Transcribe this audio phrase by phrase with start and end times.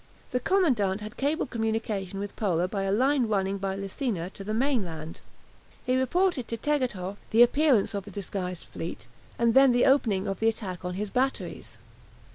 [0.31, 4.51] The commandant had cable communication with Pola by a line running by Lesina to the
[4.51, 5.21] mainland.
[5.85, 9.05] He reported to Tegethoff the appearance of the disguised fleet,
[9.37, 11.77] and then the opening of the attack on his batteries.